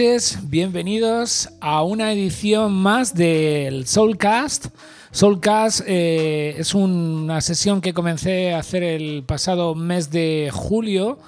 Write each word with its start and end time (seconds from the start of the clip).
noches, 0.00 0.38
bienvenidos 0.48 1.50
a 1.60 1.82
una 1.82 2.10
edición 2.10 2.72
más 2.72 3.14
del 3.14 3.86
Soulcast. 3.86 4.68
Soulcast 5.10 5.82
eh, 5.86 6.54
es 6.56 6.74
una 6.74 7.42
sesión 7.42 7.82
que 7.82 7.92
comencé 7.92 8.54
a 8.54 8.60
hacer 8.60 8.82
el 8.82 9.24
pasado 9.24 9.74
mes 9.74 10.10
de 10.10 10.48
julio 10.54 11.18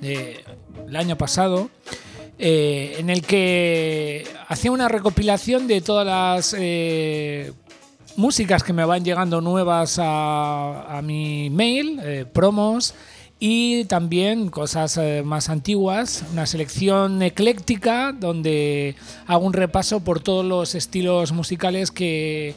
del 0.00 0.96
año 0.96 1.16
pasado, 1.16 1.70
eh, 2.40 2.96
en 2.98 3.10
el 3.10 3.22
que 3.22 4.26
hacía 4.48 4.72
una 4.72 4.88
recopilación 4.88 5.68
de 5.68 5.80
todas 5.80 6.04
las 6.04 6.56
eh, 6.58 7.52
músicas 8.16 8.64
que 8.64 8.72
me 8.72 8.84
van 8.84 9.04
llegando 9.04 9.40
nuevas 9.40 10.00
a 10.02 11.00
mi 11.04 11.48
mail, 11.50 12.26
promos 12.32 12.92
y 13.38 13.84
también 13.84 14.48
cosas 14.48 14.96
eh, 14.96 15.22
más 15.24 15.50
antiguas, 15.50 16.24
una 16.32 16.46
selección 16.46 17.20
ecléctica 17.22 18.12
donde 18.12 18.96
hago 19.26 19.44
un 19.44 19.52
repaso 19.52 20.00
por 20.00 20.20
todos 20.20 20.44
los 20.44 20.74
estilos 20.74 21.32
musicales 21.32 21.90
que, 21.90 22.54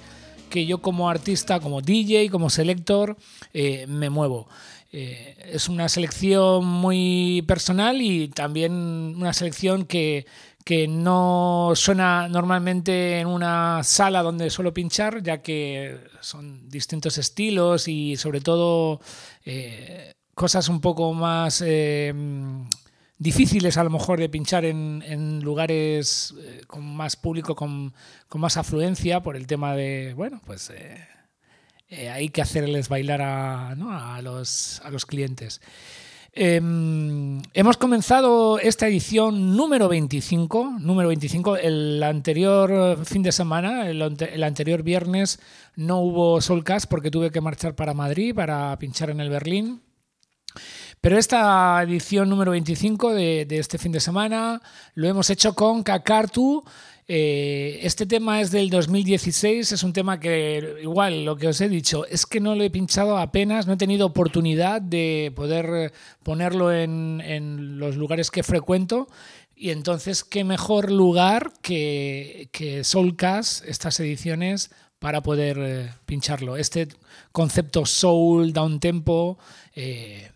yo 0.53 0.81
como 0.81 1.09
artista, 1.09 1.59
como 1.59 1.81
DJ, 1.81 2.29
como 2.29 2.49
selector, 2.49 3.17
eh, 3.53 3.85
me 3.87 4.09
muevo. 4.09 4.47
Eh, 4.91 5.37
es 5.51 5.69
una 5.69 5.89
selección 5.89 6.65
muy 6.65 7.43
personal 7.45 8.01
y 8.01 8.29
también 8.29 8.71
una 8.71 9.33
selección 9.33 9.85
que, 9.85 10.25
que 10.63 10.87
no 10.87 11.73
suena 11.75 12.27
normalmente 12.29 13.19
en 13.19 13.27
una 13.27 13.83
sala 13.83 14.23
donde 14.23 14.49
suelo 14.49 14.73
pinchar, 14.73 15.21
ya 15.21 15.41
que 15.41 15.97
son 16.21 16.69
distintos 16.69 17.17
estilos 17.17 17.87
y 17.87 18.15
sobre 18.15 18.41
todo 18.41 19.01
cosas 20.39 20.69
un 20.69 20.79
poco 20.79 21.13
más 21.13 21.61
eh, 21.65 22.13
difíciles 23.17 23.75
a 23.75 23.83
lo 23.83 23.89
mejor 23.89 24.21
de 24.21 24.29
pinchar 24.29 24.63
en, 24.63 25.41
lugares 25.43 26.33
eh, 26.39 26.61
con 26.65 26.95
más 26.95 27.17
público, 27.17 27.57
con, 27.57 27.93
más 28.35 28.55
afluencia, 28.55 29.21
por 29.21 29.35
el 29.35 29.47
tema 29.47 29.75
de, 29.75 30.13
bueno, 30.15 30.39
pues 30.45 30.71
hay 31.91 32.29
que 32.29 32.41
hacerles 32.41 32.87
bailar 32.87 33.21
a, 33.21 34.21
los, 34.21 34.79
a 34.85 34.89
los 34.89 35.05
clientes. 35.05 35.59
Em, 36.31 37.41
hemos 37.53 37.75
comenzado 37.75 38.59
esta 38.59 38.87
edición 38.87 39.57
número 39.57 39.89
25, 39.89 40.77
número 40.79 41.09
25. 41.09 41.57
El 41.57 42.01
anterior 42.01 43.03
fin 43.03 43.23
de 43.23 43.33
semana, 43.33 43.89
el, 43.89 44.43
anterior 44.43 44.83
viernes, 44.83 45.41
no 45.75 45.99
hubo 45.99 46.39
Soulcast 46.39 46.89
porque 46.89 47.11
tuve 47.11 47.29
que 47.29 47.41
marchar 47.41 47.75
para 47.75 47.93
Madrid 47.93 48.33
para 48.33 48.79
pinchar 48.79 49.09
en 49.09 49.19
el 49.19 49.29
Berlín. 49.29 49.81
Pero 51.01 51.17
esta 51.17 51.81
edición 51.83 52.29
número 52.29 52.51
25 52.51 53.13
de, 53.13 53.45
de 53.45 53.59
este 53.59 53.77
fin 53.77 53.91
de 53.91 53.99
semana 53.99 54.61
lo 54.95 55.07
hemos 55.07 55.29
hecho 55.29 55.53
con 55.53 55.83
Kakartu 55.83 56.63
eh, 57.11 57.79
este 57.81 58.05
tema 58.05 58.39
es 58.39 58.51
del 58.51 58.69
2016, 58.69 59.71
es 59.71 59.81
un 59.81 59.93
tema 59.93 60.19
que 60.19 60.77
igual 60.83 61.25
lo 61.25 61.37
que 61.37 61.47
os 61.47 61.59
he 61.59 61.67
dicho 61.67 62.05
es 62.05 62.27
que 62.27 62.39
no 62.39 62.53
lo 62.53 62.63
he 62.63 62.69
pinchado 62.69 63.17
apenas, 63.17 63.65
no 63.65 63.73
he 63.73 63.77
tenido 63.77 64.05
oportunidad 64.05 64.79
de 64.79 65.33
poder 65.35 65.91
ponerlo 66.21 66.71
en, 66.71 67.79
los 67.79 67.95
lugares 67.95 68.29
que 68.29 68.43
frecuento 68.43 69.07
y 69.55 69.71
entonces 69.71 70.23
qué 70.23 70.43
mejor 70.43 70.91
lugar 70.91 71.51
que, 71.63 72.49
que 72.51 72.83
Soulcast, 72.83 73.65
estas 73.65 73.99
ediciones, 73.99 74.69
para 74.99 75.23
poder 75.23 75.57
eh, 75.59 75.89
pincharlo. 76.05 76.57
Este 76.57 76.89
concepto 77.31 77.87
soul, 77.87 78.53
down 78.53 78.79
tempo, 78.79 79.39
eh, 79.73 80.29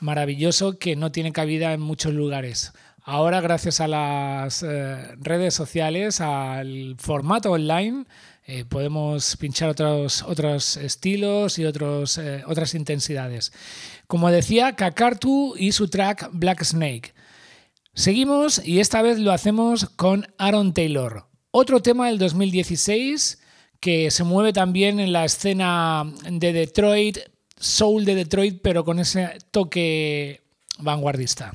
maravilloso 0.00 0.78
que 0.78 0.96
no 0.96 1.12
tiene 1.12 1.32
cabida 1.32 1.72
en 1.72 1.80
muchos 1.80 2.12
lugares. 2.12 2.72
Ahora, 3.02 3.40
gracias 3.40 3.80
a 3.80 3.88
las 3.88 4.62
eh, 4.62 4.96
redes 5.18 5.54
sociales, 5.54 6.20
al 6.20 6.96
formato 6.98 7.52
online, 7.52 8.04
eh, 8.46 8.64
podemos 8.64 9.36
pinchar 9.36 9.70
otros, 9.70 10.22
otros 10.22 10.76
estilos 10.76 11.58
y 11.58 11.64
otros, 11.64 12.18
eh, 12.18 12.42
otras 12.46 12.74
intensidades. 12.74 13.52
Como 14.06 14.30
decía, 14.30 14.76
Kakartu 14.76 15.54
y 15.56 15.72
su 15.72 15.88
track 15.88 16.30
Black 16.32 16.64
Snake. 16.64 17.14
Seguimos 17.94 18.64
y 18.64 18.80
esta 18.80 19.02
vez 19.02 19.18
lo 19.18 19.32
hacemos 19.32 19.86
con 19.96 20.26
Aaron 20.38 20.74
Taylor. 20.74 21.26
Otro 21.50 21.80
tema 21.80 22.08
del 22.08 22.18
2016 22.18 23.40
que 23.80 24.10
se 24.10 24.24
mueve 24.24 24.52
también 24.52 25.00
en 25.00 25.12
la 25.12 25.24
escena 25.24 26.04
de 26.30 26.52
Detroit, 26.52 27.18
soul 27.60 28.04
de 28.04 28.16
Detroit, 28.16 28.60
pero 28.62 28.84
con 28.84 28.98
ese 28.98 29.38
toque 29.52 30.40
vanguardista. 30.78 31.54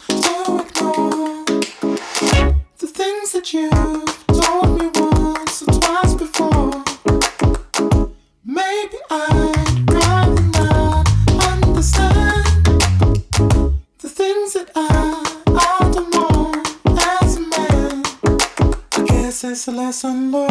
my 19.91 19.93
sunburn. 19.93 20.50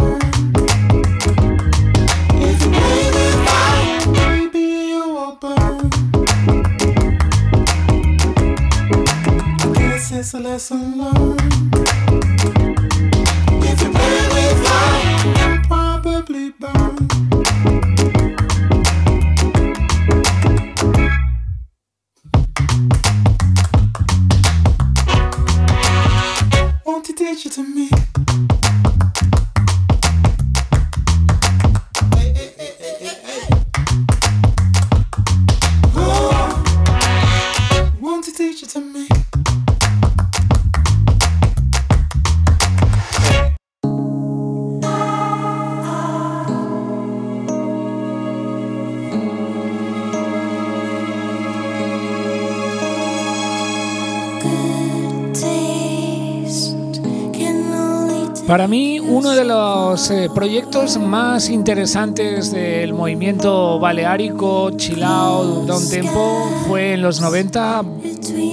Para 58.50 58.66
mí, 58.66 58.98
uno 58.98 59.30
de 59.30 59.44
los 59.44 60.10
eh, 60.10 60.28
proyectos 60.34 60.98
más 60.98 61.48
interesantes 61.48 62.50
del 62.50 62.92
movimiento 62.92 63.78
baleárico, 63.78 64.72
chilao, 64.72 65.64
down 65.66 65.88
tempo, 65.88 66.50
fue 66.66 66.94
en 66.94 67.02
los 67.02 67.20
90 67.20 67.84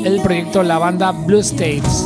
el 0.05 0.21
proyecto 0.21 0.61
La 0.61 0.77
Banda 0.77 1.11
Blue 1.11 1.39
States. 1.39 2.05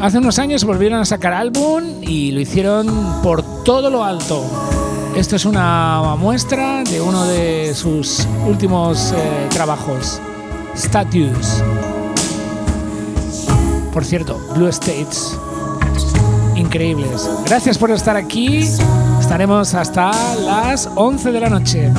Hace 0.00 0.18
unos 0.18 0.40
años 0.40 0.64
volvieron 0.64 0.98
a 0.98 1.04
sacar 1.04 1.32
álbum 1.34 1.84
y 2.02 2.32
lo 2.32 2.40
hicieron 2.40 3.22
por 3.22 3.44
todo 3.62 3.90
lo 3.90 4.02
alto. 4.02 4.42
Esto 5.14 5.36
es 5.36 5.44
una 5.44 6.16
muestra 6.18 6.82
de 6.82 7.00
uno 7.00 7.24
de 7.26 7.76
sus 7.76 8.26
últimos 8.44 9.12
eh, 9.12 9.46
trabajos, 9.50 10.20
Statues. 10.76 11.62
Por 13.92 14.04
cierto, 14.04 14.36
Blue 14.56 14.66
States 14.66 15.38
increíbles. 16.70 17.28
Gracias 17.46 17.76
por 17.76 17.90
estar 17.90 18.16
aquí. 18.16 18.58
Estaremos 19.18 19.74
hasta 19.74 20.12
las 20.36 20.88
11 20.94 21.32
de 21.32 21.40
la 21.40 21.48
noche. 21.48 21.90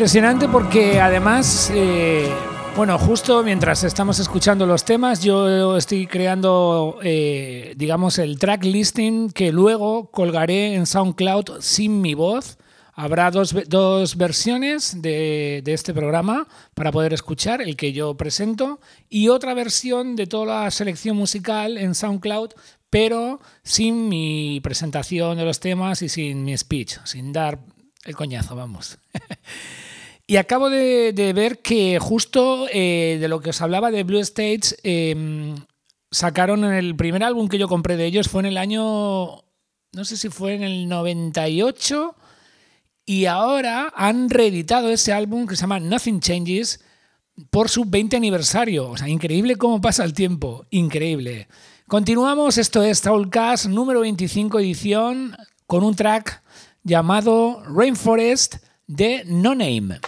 Impresionante 0.00 0.48
porque 0.48 0.98
además, 0.98 1.70
eh, 1.74 2.26
bueno, 2.74 2.98
justo 2.98 3.42
mientras 3.42 3.84
estamos 3.84 4.18
escuchando 4.18 4.64
los 4.64 4.82
temas, 4.82 5.22
yo 5.22 5.76
estoy 5.76 6.06
creando, 6.06 6.98
eh, 7.02 7.74
digamos, 7.76 8.18
el 8.18 8.38
track 8.38 8.64
listing 8.64 9.28
que 9.28 9.52
luego 9.52 10.10
colgaré 10.10 10.72
en 10.72 10.86
SoundCloud 10.86 11.60
sin 11.60 12.00
mi 12.00 12.14
voz. 12.14 12.56
Habrá 12.94 13.30
dos, 13.30 13.54
dos 13.68 14.16
versiones 14.16 15.02
de, 15.02 15.60
de, 15.62 15.74
este 15.74 15.92
programa 15.92 16.48
para 16.72 16.92
poder 16.92 17.12
escuchar, 17.12 17.60
el 17.60 17.76
que 17.76 17.92
yo 17.92 18.16
presento, 18.16 18.80
y 19.10 19.28
otra 19.28 19.52
versión 19.52 20.16
de 20.16 20.26
toda 20.26 20.62
la 20.62 20.70
selección 20.70 21.14
musical 21.14 21.76
en 21.76 21.94
SoundCloud, 21.94 22.52
pero 22.88 23.38
sin 23.62 24.08
mi 24.08 24.60
presentación 24.62 25.36
de 25.36 25.44
los 25.44 25.60
temas 25.60 26.00
y 26.00 26.08
sin 26.08 26.42
mi 26.42 26.56
speech, 26.56 26.96
sin 27.04 27.34
dar 27.34 27.58
el 28.06 28.16
coñazo, 28.16 28.56
vamos. 28.56 28.96
y 30.30 30.36
acabo 30.36 30.70
de, 30.70 31.32
ver 31.34 31.58
que 31.58 31.98
justo 31.98 32.68
eh, 32.72 33.18
de 33.20 33.26
lo 33.26 33.40
que 33.40 33.50
os 33.50 33.60
hablaba 33.62 33.90
de 33.90 34.04
Blue 34.04 34.20
States, 34.20 34.76
em, 34.84 35.56
sacaron 36.12 36.62
el 36.62 36.94
primer 36.94 37.24
álbum 37.24 37.48
que 37.48 37.58
yo 37.58 37.66
compré 37.66 37.96
de 37.96 38.06
ellos 38.06 38.28
fue 38.28 38.42
en 38.42 38.46
el 38.46 38.56
año, 38.56 39.42
no 39.92 40.04
sé 40.04 40.16
si 40.16 40.28
fue 40.28 40.54
en 40.54 40.62
el 40.62 40.88
98, 40.88 42.14
y 43.04 43.24
ahora 43.24 43.92
han 43.96 44.30
reeditado 44.30 44.90
ese 44.90 45.12
álbum 45.12 45.48
que 45.48 45.56
se 45.56 45.62
llama 45.62 45.80
Nothing 45.80 46.20
Changes 46.20 46.80
por 47.50 47.68
su 47.68 47.86
20 47.86 48.16
aniversario. 48.16 48.88
O 48.88 48.96
sea, 48.96 49.08
increíble 49.08 49.56
cómo 49.56 49.80
pasa 49.80 50.04
el 50.04 50.12
tiempo, 50.12 50.64
increíble. 50.70 51.48
Continuamos, 51.88 52.56
esto 52.56 52.84
es 52.84 53.00
Soulcast 53.00 53.66
número 53.66 54.02
25 54.02 54.60
edición 54.60 55.36
con 55.66 55.82
un 55.82 55.96
track 55.96 56.40
llamado 56.84 57.64
Rainforest 57.64 58.58
de 58.86 59.24
No 59.26 59.56
Name. 59.56 59.98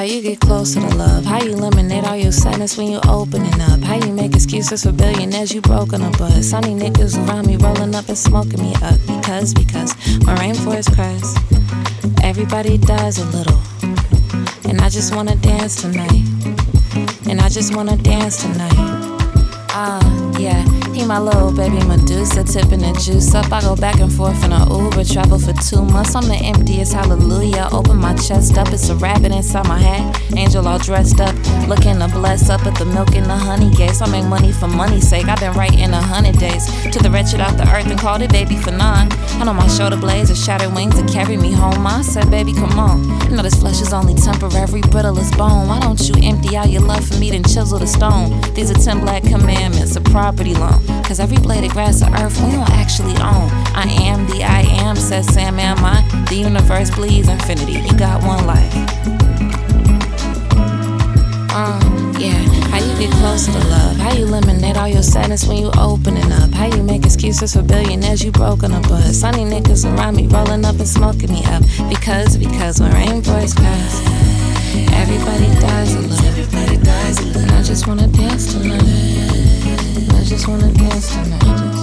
How 0.00 0.06
you 0.06 0.22
get 0.22 0.40
closer 0.40 0.80
to 0.80 0.96
love? 0.96 1.26
How 1.26 1.42
you 1.42 1.50
eliminate 1.50 2.04
all 2.04 2.16
your 2.16 2.32
sadness 2.32 2.78
when 2.78 2.90
you 2.90 3.00
opening 3.06 3.60
up? 3.60 3.82
How 3.82 3.96
you 3.96 4.14
make 4.14 4.34
excuses 4.34 4.82
for 4.82 4.92
billionaires 4.92 5.52
you 5.52 5.60
broken 5.60 6.00
up 6.00 6.16
but 6.16 6.30
Sunny 6.40 6.74
niggas 6.74 7.18
around 7.28 7.46
me 7.46 7.56
rolling 7.56 7.94
up 7.94 8.08
and 8.08 8.16
smoking 8.16 8.62
me 8.62 8.74
up 8.76 8.98
because 9.06 9.52
because 9.52 9.94
my 10.24 10.34
rainforest 10.36 10.94
cries. 10.94 11.36
Everybody 12.24 12.78
dies 12.78 13.18
a 13.18 13.26
little, 13.26 13.60
and 14.66 14.80
I 14.80 14.88
just 14.88 15.14
wanna 15.14 15.36
dance 15.36 15.82
tonight. 15.82 16.24
And 17.28 17.38
I 17.38 17.50
just 17.50 17.76
wanna 17.76 17.98
dance 17.98 18.40
tonight. 18.40 18.72
Ah, 19.68 20.00
uh, 20.00 20.38
yeah. 20.38 20.79
He 21.00 21.06
my 21.06 21.18
little 21.18 21.50
baby 21.50 21.82
Medusa, 21.86 22.44
tipping 22.44 22.80
the 22.80 22.92
juice 22.92 23.34
up. 23.34 23.50
I 23.50 23.62
go 23.62 23.74
back 23.74 24.00
and 24.00 24.12
forth 24.12 24.44
in 24.44 24.52
a 24.52 24.68
Uber, 24.68 25.04
travel 25.04 25.38
for 25.38 25.54
two 25.54 25.82
months. 25.82 26.14
I'm 26.14 26.28
the 26.28 26.34
emptiest 26.34 26.92
hallelujah. 26.92 27.70
Open 27.72 27.96
my 27.96 28.14
chest 28.16 28.58
up, 28.58 28.68
it's 28.68 28.90
a 28.90 28.96
rabbit 28.96 29.32
inside 29.32 29.66
my 29.66 29.78
hat. 29.78 30.20
Angel 30.36 30.68
all 30.68 30.78
dressed 30.78 31.18
up, 31.20 31.34
looking 31.66 31.98
to 32.00 32.08
bless 32.08 32.50
up 32.50 32.66
at 32.66 32.76
the 32.76 32.84
milk 32.84 33.14
and 33.14 33.24
the 33.24 33.34
honey 33.34 33.70
gas. 33.70 34.02
I 34.02 34.10
make 34.10 34.26
money 34.26 34.52
for 34.52 34.68
money's 34.68 35.08
sake. 35.08 35.26
I've 35.26 35.40
been 35.40 35.54
writing 35.54 35.90
a 35.90 36.02
hundred 36.02 36.38
days 36.38 36.66
to 36.92 36.98
the 36.98 37.10
wretched 37.10 37.40
out 37.40 37.56
the 37.56 37.66
earth 37.74 37.86
and 37.86 37.98
called 37.98 38.20
it 38.20 38.30
baby 38.30 38.56
for 38.56 38.70
none. 38.70 39.08
I 39.40 39.44
know 39.44 39.54
my 39.54 39.68
shoulder 39.68 39.96
blades 39.96 40.30
are 40.30 40.36
shattered 40.36 40.74
wings 40.74 41.00
that 41.00 41.10
carry 41.10 41.38
me 41.38 41.50
home. 41.50 41.86
I 41.86 42.02
said, 42.02 42.30
baby, 42.30 42.52
come 42.52 42.78
on. 42.78 43.08
You 43.30 43.36
know 43.36 43.42
this 43.42 43.58
flesh 43.58 43.80
is 43.80 43.94
only 43.94 44.14
temporary, 44.14 44.82
brittle 44.92 45.18
as 45.18 45.30
bone. 45.30 45.68
Why 45.68 45.80
don't 45.80 46.00
you 46.06 46.14
empty 46.22 46.58
out 46.58 46.68
your 46.68 46.82
love 46.82 47.06
for 47.08 47.16
me, 47.18 47.30
then 47.30 47.42
chisel 47.42 47.78
the 47.78 47.86
stone? 47.86 48.38
These 48.52 48.70
are 48.70 48.74
ten 48.74 49.00
black 49.00 49.22
commandments, 49.22 49.96
a 49.96 50.02
property 50.02 50.52
loan. 50.52 50.89
Cause 51.04 51.18
every 51.20 51.38
blade 51.38 51.64
of 51.64 51.72
grass 51.72 52.02
on 52.02 52.14
earth 52.22 52.40
we 52.42 52.52
don't 52.52 52.70
actually 52.70 53.14
own. 53.14 53.50
I 53.74 53.86
am 54.02 54.26
the 54.26 54.44
I 54.44 54.60
am, 54.60 54.96
says 54.96 55.26
Sam, 55.26 55.58
am 55.58 55.84
I? 55.84 56.02
The 56.28 56.36
universe 56.36 56.90
bleeds 56.94 57.28
infinity. 57.28 57.72
You 57.72 57.98
got 57.98 58.22
one 58.22 58.46
life. 58.46 58.74
Uh, 61.52 61.80
yeah. 62.18 62.38
How 62.70 62.78
you 62.78 62.96
get 62.96 63.10
closer 63.18 63.50
to 63.50 63.58
love? 63.58 63.96
How 63.96 64.12
you 64.12 64.24
eliminate 64.24 64.76
all 64.76 64.86
your 64.86 65.02
sadness 65.02 65.46
when 65.46 65.56
you 65.56 65.70
opening 65.76 66.30
up? 66.30 66.50
How 66.52 66.66
you 66.66 66.82
make 66.82 67.04
excuses 67.04 67.54
for 67.54 67.62
billionaires 67.62 68.22
you 68.22 68.30
broken 68.30 68.72
up 68.72 68.88
but 68.88 69.02
Sunny 69.12 69.44
niggas 69.44 69.84
around 69.84 70.14
me 70.14 70.28
rolling 70.28 70.64
up 70.64 70.76
and 70.78 70.88
smoking 70.88 71.32
me 71.32 71.44
up. 71.46 71.62
Because, 71.88 72.36
because 72.36 72.80
when 72.80 72.92
rainbows 72.92 73.54
pass, 73.54 74.00
everybody 74.92 75.46
dies 75.60 75.94
a 75.94 76.00
little. 76.00 76.26
Everybody 76.26 76.76
dies 76.76 77.18
a 77.18 77.24
little. 77.24 77.42
And 77.42 77.50
I 77.50 77.62
just 77.62 77.88
wanna 77.88 78.06
dance 78.06 78.52
tonight. 78.52 79.89
Just 80.30 80.46
wanna 80.46 80.72
dance 80.74 81.12
tonight. 81.12 81.79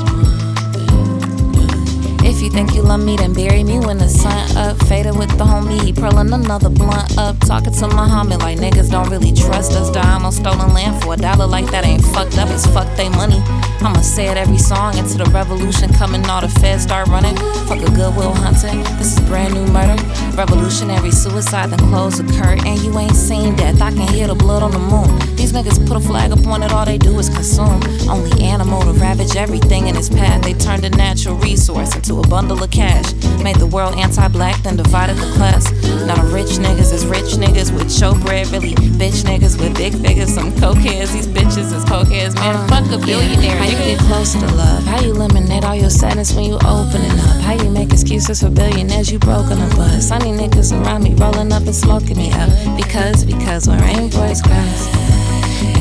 You 2.47 2.53
think 2.53 2.73
you 2.73 2.81
love 2.81 3.03
me, 3.03 3.17
then 3.17 3.33
bury 3.33 3.61
me 3.61 3.77
when 3.77 3.97
the 3.97 4.07
sun 4.07 4.55
up. 4.55 4.77
Faded 4.87 5.17
with 5.17 5.27
the 5.37 5.43
homie, 5.43 5.83
he 5.83 5.91
purling 5.91 6.31
another 6.31 6.69
blunt 6.69 7.17
up. 7.17 7.37
Talking 7.41 7.73
to 7.73 7.87
Muhammad 7.89 8.39
like 8.39 8.57
niggas 8.57 8.89
don't 8.89 9.09
really 9.09 9.33
trust 9.33 9.73
us. 9.73 9.91
Dying 9.91 10.23
on 10.23 10.31
stolen 10.31 10.73
land 10.73 11.03
for 11.03 11.15
a 11.15 11.17
dollar 11.17 11.45
like 11.45 11.69
that 11.71 11.85
ain't 11.85 12.01
fucked 12.05 12.37
up. 12.37 12.47
It's 12.49 12.65
fuck 12.67 12.87
they 12.95 13.09
money. 13.09 13.41
I'ma 13.83 13.99
say 13.99 14.29
it 14.29 14.37
every 14.37 14.59
song 14.59 14.97
into 14.97 15.17
the 15.17 15.25
revolution 15.31 15.91
coming. 15.95 16.25
All 16.29 16.39
the 16.39 16.47
feds 16.47 16.83
start 16.83 17.09
running. 17.09 17.35
Fuck 17.67 17.81
a 17.81 17.91
goodwill 17.91 18.33
hunting. 18.33 18.81
This 18.97 19.17
is 19.17 19.19
brand 19.27 19.53
new 19.53 19.67
murder. 19.67 20.01
Revolutionary 20.37 21.11
suicide, 21.11 21.71
then 21.71 21.79
close 21.89 22.17
the 22.17 22.31
curtain. 22.39 22.65
And 22.65 22.79
you 22.79 22.97
ain't 22.97 23.17
seen 23.17 23.57
death. 23.57 23.81
I 23.81 23.91
can 23.91 24.07
hear 24.13 24.27
the 24.27 24.35
blood 24.35 24.63
on 24.63 24.71
the 24.71 24.79
moon. 24.79 25.19
These 25.35 25.51
niggas 25.51 25.85
put 25.85 25.97
a 25.97 25.99
flag 25.99 26.31
up 26.31 26.47
on 26.47 26.63
it, 26.63 26.71
all 26.71 26.85
they 26.85 26.97
do 26.97 27.19
is 27.19 27.29
consume. 27.29 27.83
Only 28.09 28.31
animal 28.41 28.81
to 28.83 28.93
ravage 28.93 29.35
everything 29.35 29.87
in 29.87 29.97
its 29.97 30.07
path. 30.07 30.43
They 30.43 30.53
turned 30.53 30.85
a 30.85 30.89
natural 30.89 31.35
resource 31.35 31.93
into 31.93 32.15
a 32.19 32.27
bundle 32.38 32.62
of 32.63 32.70
cash. 32.70 33.13
Made 33.41 33.56
the 33.56 33.65
world 33.65 33.98
anti 33.98 34.27
black, 34.27 34.62
then 34.62 34.77
divided 34.77 35.17
the 35.17 35.25
class. 35.34 35.72
Now 36.06 36.22
the 36.22 36.29
rich 36.29 36.62
niggas 36.62 36.94
is 36.94 37.03
rich 37.03 37.34
niggas 37.34 37.74
with 37.74 37.89
showbread, 37.89 38.51
really 38.53 38.75
bitch 39.01 39.25
niggas 39.25 39.58
with 39.60 39.75
big 39.75 39.94
figures. 40.06 40.36
Some 40.36 40.51
cokeheads, 40.51 41.13
these 41.13 41.25
bitches 41.25 41.74
is 41.74 41.84
cokeheads, 41.86 42.36
man. 42.36 42.56
Uh, 42.56 42.67
fuck 42.70 42.86
a 42.94 43.03
billionaire. 43.03 43.58
Yeah. 43.58 43.58
How 43.58 43.65
you 43.65 43.77
get 43.89 44.00
closer 44.06 44.38
to 44.38 44.51
love? 44.53 44.84
How 44.84 45.01
you 45.01 45.15
eliminate 45.15 45.63
all 45.65 45.74
your 45.74 45.89
sadness 45.89 46.32
when 46.36 46.44
you 46.46 46.60
opening 46.62 47.17
up? 47.25 47.41
How 47.41 47.53
you 47.53 47.72
make 47.72 47.91
excuses 47.91 48.44
for 48.44 48.51
billionaires 48.51 49.12
you 49.12 49.17
broke 49.17 49.48
broken 49.48 49.58
up 49.63 49.75
but 49.75 50.00
Sunny 50.00 50.29
niggas 50.29 50.70
around 50.77 51.01
me 51.06 51.15
rolling 51.15 51.51
up 51.51 51.65
and 51.65 51.75
smoking 51.75 52.17
me 52.17 52.29
up. 52.34 52.50
Because, 52.77 53.25
because 53.25 53.67
when 53.67 53.79
rainbows 53.82 54.44
cries, 54.44 54.82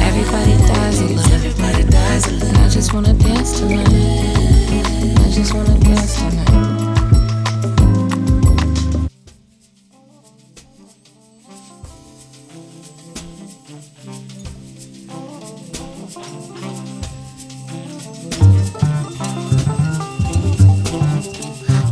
everybody 0.09 0.57
dies 0.73 1.01
a 1.01 1.05
little. 1.05 1.33
Everybody 1.37 1.85
dies 1.85 2.27
a 2.29 2.33
little. 2.33 2.65
I 2.65 2.69
just 2.71 2.95
wanna 2.95 3.13
dance 3.13 3.61
to 3.61 3.69
tonight. 3.69 4.56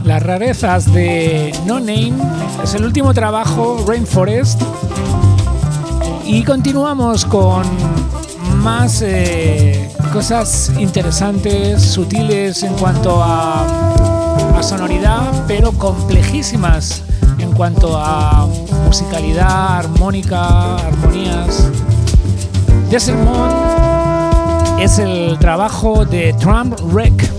Las 0.05 0.23
rarezas 0.23 0.93
de 0.93 1.53
No 1.67 1.81
Name 1.81 2.13
es 2.63 2.75
el 2.75 2.85
último 2.85 3.13
trabajo, 3.13 3.85
Rainforest. 3.89 4.63
Y 6.25 6.45
continuamos 6.45 7.25
con 7.25 7.65
más 8.63 9.03
eh, 9.03 9.91
cosas 10.15 10.71
interesantes, 10.79 11.83
sutiles 11.83 12.63
en 12.63 12.73
cuanto 12.75 13.21
a, 13.21 13.67
sonoridad, 14.63 15.45
pero 15.49 15.73
complejísimas 15.73 17.03
en 17.39 17.51
cuanto 17.51 17.99
a 17.99 18.47
musicalidad, 18.87 19.79
armónica, 19.79 20.77
armonías. 20.77 21.69
Desert 22.91 23.19
Moon 23.19 23.51
es 24.81 25.01
el 25.01 25.37
trabajo 25.41 26.05
de 26.05 26.33
Trump 26.35 26.79
Wreck. 26.93 27.31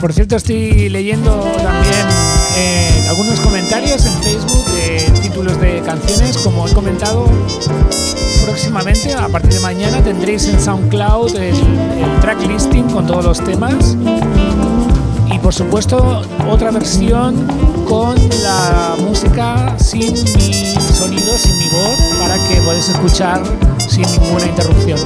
Por 0.00 0.12
cierto, 0.12 0.34
estoy 0.34 0.88
leyendo 0.88 1.40
también 1.62 2.39
eh, 2.56 3.06
algunos 3.08 3.40
comentarios 3.40 4.04
en 4.06 4.12
Facebook 4.22 4.64
de 4.72 5.20
títulos 5.20 5.60
de 5.60 5.80
canciones. 5.80 6.38
Como 6.38 6.66
he 6.66 6.72
comentado, 6.72 7.26
próximamente, 8.44 9.14
a 9.14 9.28
partir 9.28 9.52
de 9.52 9.60
mañana, 9.60 10.02
tendréis 10.02 10.46
en 10.48 10.60
SoundCloud 10.60 11.36
el, 11.36 11.54
el 11.54 12.20
track 12.20 12.46
listing 12.46 12.84
con 12.90 13.06
todos 13.06 13.24
los 13.24 13.44
temas. 13.44 13.96
Y 15.32 15.38
por 15.38 15.54
supuesto, 15.54 16.22
otra 16.48 16.70
versión 16.70 17.46
con 17.88 18.14
la 18.42 18.96
música 18.98 19.76
sin 19.78 20.12
mi 20.12 20.74
sonido, 20.94 21.36
sin 21.38 21.58
mi 21.58 21.68
voz, 21.70 22.18
para 22.20 22.36
que 22.48 22.56
podáis 22.62 22.88
escuchar 22.88 23.42
sin 23.88 24.02
ninguna 24.02 24.46
interrupción. 24.46 24.98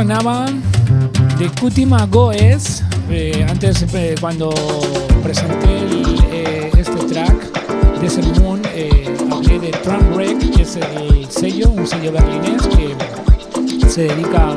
Sonaba 0.00 0.46
de 1.38 1.50
Kutima 1.60 2.06
Goes. 2.06 2.82
Eh, 3.10 3.44
antes, 3.46 3.84
eh, 3.92 4.14
cuando 4.18 4.48
presenté 5.22 5.76
eh, 6.32 6.70
este 6.74 6.96
track 7.04 8.00
de 8.00 8.06
ese 8.06 8.22
Moon, 8.40 8.62
hablé 9.30 9.58
de 9.58 9.70
Trump 9.82 10.14
Break, 10.14 10.56
que 10.56 10.62
es 10.62 10.76
el 10.76 11.26
sello, 11.30 11.68
un 11.68 11.86
sello 11.86 12.12
berlinés 12.12 12.66
que 12.68 13.88
se 13.90 14.04
dedica 14.04 14.56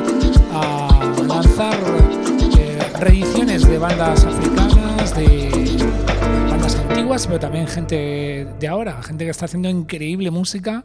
a 0.54 1.12
lanzar 1.28 1.76
reediciones 3.00 3.68
de 3.68 3.76
bandas 3.76 4.24
africanas, 4.24 5.14
de 5.14 5.50
bandas 6.48 6.74
antiguas, 6.76 7.26
pero 7.26 7.38
también 7.38 7.66
gente 7.66 8.46
de 8.58 8.66
ahora, 8.66 9.02
gente 9.02 9.26
que 9.26 9.30
está 9.30 9.44
haciendo 9.44 9.68
increíble 9.68 10.30
música 10.30 10.82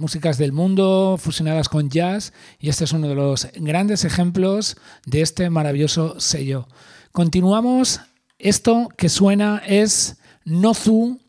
músicas 0.00 0.38
del 0.38 0.52
mundo 0.52 1.16
fusionadas 1.18 1.68
con 1.68 1.90
jazz 1.90 2.32
y 2.58 2.68
este 2.68 2.84
es 2.84 2.92
uno 2.92 3.08
de 3.08 3.14
los 3.14 3.48
grandes 3.56 4.04
ejemplos 4.04 4.76
de 5.06 5.20
este 5.20 5.50
maravilloso 5.50 6.18
sello. 6.18 6.66
Continuamos, 7.12 8.00
esto 8.38 8.88
que 8.96 9.08
suena 9.08 9.62
es 9.66 10.18
Nozu, 10.44 11.20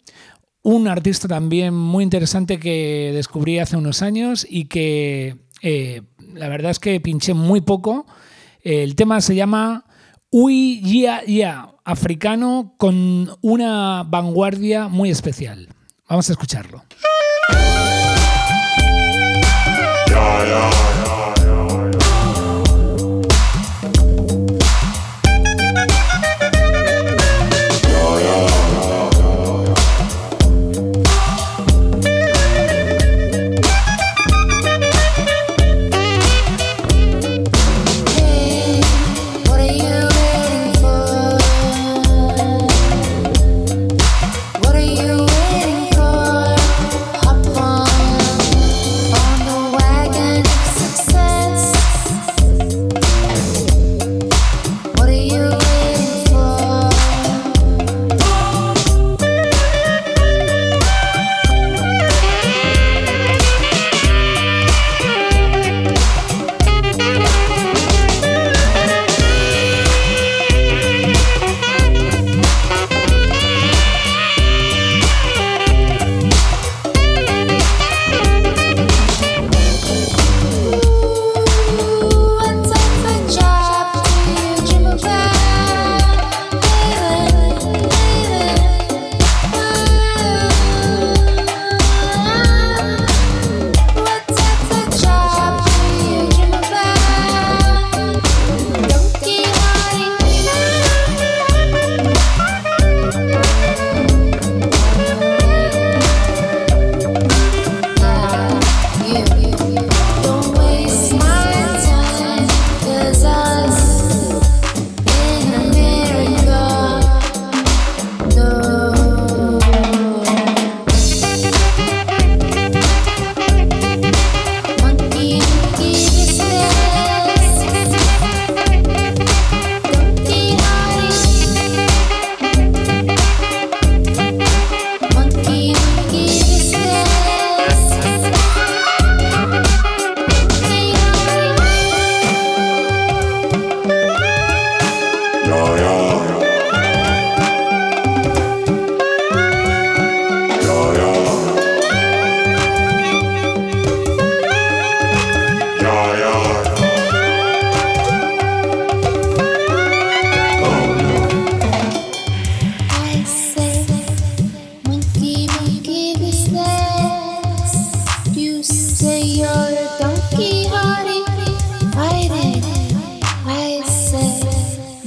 un 0.63 0.87
artista 0.87 1.27
también 1.27 1.73
muy 1.73 2.03
interesante 2.03 2.59
que 2.59 3.11
descubrí 3.13 3.59
hace 3.59 3.77
unos 3.77 4.01
años 4.01 4.45
y 4.49 4.65
que 4.65 5.37
eh, 5.61 6.01
la 6.33 6.49
verdad 6.49 6.71
es 6.71 6.79
que 6.79 6.99
pinché 6.99 7.33
muy 7.33 7.61
poco. 7.61 8.05
El 8.61 8.95
tema 8.95 9.21
se 9.21 9.35
llama 9.35 9.85
Uy 10.29 10.81
Ya 10.83 11.23
Ya, 11.25 11.75
africano 11.83 12.75
con 12.77 13.29
una 13.41 14.03
vanguardia 14.03 14.87
muy 14.87 15.09
especial. 15.09 15.67
Vamos 16.07 16.29
a 16.29 16.33
escucharlo. 16.33 16.83
I, 20.21 20.45
am. 20.45 21.00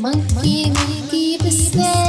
monkey, 0.05 0.69
monkey, 0.69 1.39
beside. 1.39 2.04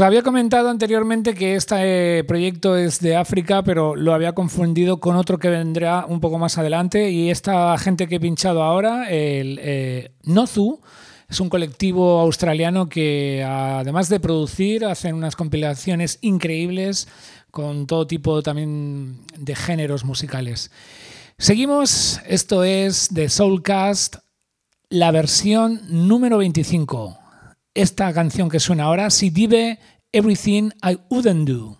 Os 0.00 0.06
había 0.06 0.22
comentado 0.22 0.70
anteriormente 0.70 1.34
que 1.34 1.56
este 1.56 2.24
proyecto 2.24 2.74
es 2.74 3.00
de 3.00 3.16
África, 3.16 3.62
pero 3.62 3.94
lo 3.94 4.14
había 4.14 4.32
confundido 4.32 4.98
con 4.98 5.14
otro 5.14 5.38
que 5.38 5.50
vendrá 5.50 6.06
un 6.06 6.20
poco 6.20 6.38
más 6.38 6.56
adelante. 6.56 7.10
Y 7.10 7.28
esta 7.28 7.76
gente 7.76 8.08
que 8.08 8.14
he 8.14 8.20
pinchado 8.20 8.62
ahora, 8.62 9.10
el 9.10 9.60
eh, 9.60 10.12
Nozu, 10.22 10.80
es 11.28 11.38
un 11.38 11.50
colectivo 11.50 12.18
australiano 12.18 12.88
que 12.88 13.44
además 13.46 14.08
de 14.08 14.20
producir, 14.20 14.86
hacen 14.86 15.14
unas 15.14 15.36
compilaciones 15.36 16.16
increíbles 16.22 17.06
con 17.50 17.86
todo 17.86 18.06
tipo 18.06 18.42
también 18.42 19.18
de 19.36 19.54
géneros 19.54 20.06
musicales. 20.06 20.70
Seguimos, 21.36 22.22
esto 22.26 22.64
es 22.64 23.12
de 23.12 23.28
Soulcast, 23.28 24.16
la 24.88 25.10
versión 25.10 25.82
número 25.90 26.38
25 26.38 27.19
esta 27.74 28.12
canción 28.12 28.48
que 28.48 28.60
suena 28.60 28.84
ahora, 28.84 29.10
Si 29.10 29.30
Dive 29.30 29.78
Everything 30.12 30.70
I 30.82 30.98
Wouldn't 31.10 31.48
Do. 31.48 31.79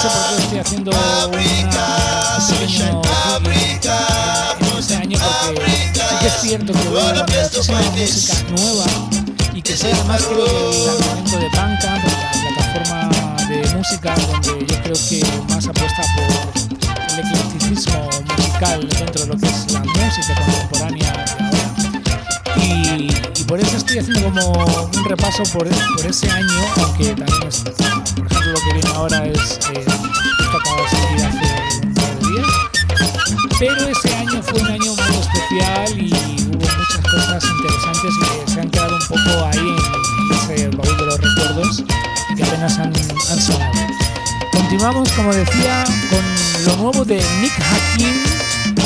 Sé 0.00 0.08
por 0.08 0.36
qué 0.36 0.42
estoy 0.42 0.58
haciendo 0.60 0.90
un 0.90 1.30
pequeño 1.30 3.02
en 4.60 4.78
ese 4.78 4.96
año 4.96 5.18
porque 5.54 5.70
sí 5.70 6.16
que 6.20 6.26
es 6.26 6.40
cierto 6.40 6.72
que 6.72 6.88
voy 6.88 7.00
a 7.00 7.24
muchísima 7.24 7.80
música 7.82 8.34
nueva 8.48 8.84
y 9.52 9.62
que 9.62 9.76
sea 9.76 10.04
más 10.04 10.22
creo 10.22 10.44
que 10.46 10.52
el 10.52 10.86
lanzamiento 10.86 11.38
de 11.38 11.48
Bandcamp, 11.50 12.04
la 12.04 12.54
plataforma 12.54 13.36
de 13.48 13.56
música 13.76 14.14
donde 14.14 14.66
yo 14.66 14.82
creo 14.82 14.96
que 15.08 15.20
más 15.52 15.66
apuesta 15.66 16.02
por 16.16 16.24
el 17.12 17.18
eclecticismo 17.18 18.08
musical 18.36 18.88
dentro 18.88 19.20
de 19.22 19.26
lo 19.26 19.36
que 19.36 19.46
es 19.46 19.72
la 19.72 19.80
música 19.80 20.34
contemporánea 20.34 20.99
por 23.50 23.58
eso 23.58 23.78
estoy 23.78 23.98
haciendo 23.98 24.32
como 24.32 24.86
un 24.96 25.04
repaso 25.06 25.42
por, 25.52 25.66
ese 25.66 26.30
año, 26.30 26.46
aunque 26.84 27.06
también 27.16 27.48
es, 27.48 27.58
por 27.58 28.24
ejemplo 28.24 28.52
lo 28.52 28.60
que 28.60 28.74
viene 28.74 28.90
ahora 28.94 29.26
es 29.26 29.58
eh, 29.74 29.84
de 29.84 31.18
salir 31.18 32.44
pero 33.58 33.88
ese 33.88 34.14
año 34.14 34.40
fue 34.40 34.60
un 34.60 34.66
año 34.68 34.94
muy 34.94 35.16
especial 35.16 36.00
y 36.00 36.12
hubo 36.46 36.58
muchas 36.58 37.02
cosas 37.10 37.44
interesantes 37.44 38.14
que 38.22 38.52
se 38.52 38.60
han 38.60 38.70
quedado 38.70 38.96
un 38.96 39.06
poco 39.08 39.44
ahí 39.46 39.58
en, 39.58 40.54
ese 40.54 40.68
baúl 40.76 40.96
de 40.96 41.06
los 41.06 41.20
recuerdos 41.20 41.84
que 42.36 42.44
apenas 42.44 42.78
han, 42.78 42.92
han 42.94 43.40
sonado. 43.40 43.72
Continuamos, 44.52 45.10
como 45.10 45.34
decía, 45.34 45.84
con 46.08 46.66
lo 46.66 46.76
nuevo 46.76 47.04
de 47.04 47.16
Nick 47.40 47.52
Hakim 47.58 48.39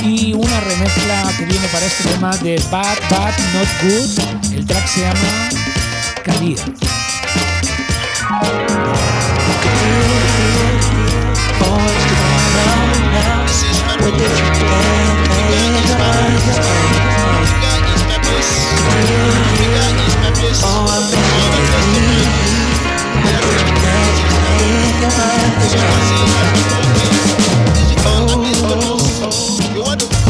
y 0.04 0.34
una 0.34 0.60
remezcla 0.60 1.32
que 1.38 1.44
viene 1.46 1.66
para 1.68 1.86
este 1.86 2.04
tema 2.04 2.36
de 2.36 2.62
Bad 2.70 2.98
Bad 3.10 3.34
Not 3.54 3.68
Good. 3.82 4.54
El 4.54 4.66
track 4.66 4.86
se 4.86 5.00
llama 5.00 5.44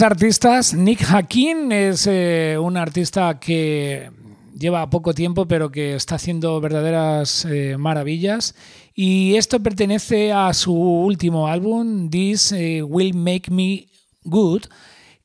Artistas. 0.00 0.72
Nick 0.72 1.04
Hakim 1.10 1.70
es 1.70 2.06
eh, 2.06 2.56
un 2.58 2.78
artista 2.78 3.38
que 3.38 4.10
lleva 4.58 4.88
poco 4.88 5.12
tiempo, 5.12 5.46
pero 5.46 5.70
que 5.70 5.94
está 5.94 6.14
haciendo 6.14 6.58
verdaderas 6.60 7.44
eh, 7.44 7.76
maravillas. 7.78 8.54
Y 8.94 9.34
esto 9.34 9.60
pertenece 9.60 10.32
a 10.32 10.54
su 10.54 10.72
último 10.72 11.48
álbum, 11.48 12.08
This 12.08 12.52
eh, 12.52 12.82
Will 12.82 13.12
Make 13.14 13.50
Me 13.50 13.86
Good. 14.24 14.62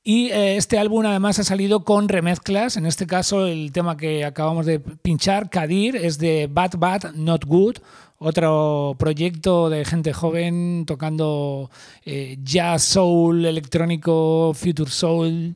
Y 0.09 0.29
eh, 0.29 0.55
este 0.55 0.79
álbum 0.79 1.05
además 1.05 1.37
ha 1.37 1.43
salido 1.43 1.83
con 1.83 2.07
remezclas. 2.07 2.77
En 2.77 2.85
este 2.85 3.05
caso, 3.05 3.45
el 3.45 3.73
tema 3.73 3.97
que 3.97 4.23
acabamos 4.23 4.65
de 4.65 4.79
pinchar, 4.79 5.49
Kadir, 5.49 5.97
es 5.97 6.17
de 6.17 6.47
Bad 6.49 6.77
Bad 6.77 7.11
Not 7.15 7.43
Good, 7.43 7.79
otro 8.17 8.95
proyecto 8.97 9.69
de 9.69 9.83
gente 9.83 10.13
joven 10.13 10.85
tocando 10.87 11.69
eh, 12.05 12.37
jazz, 12.41 12.83
soul, 12.83 13.45
electrónico, 13.45 14.53
future 14.55 14.89
soul, 14.89 15.53